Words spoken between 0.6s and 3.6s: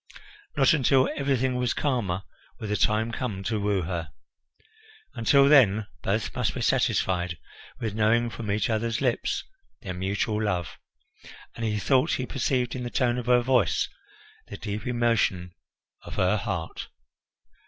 until everything was calmer would the time come to